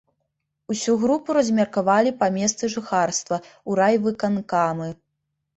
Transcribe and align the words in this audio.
Усю 0.75 0.95
групу 1.03 1.35
размеркавалі 1.37 2.11
па 2.21 2.29
месцы 2.37 2.71
жыхарства 2.77 3.37
ў 3.43 3.71
райвыканкамы. 3.81 4.91